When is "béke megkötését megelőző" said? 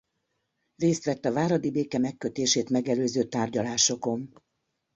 1.71-3.23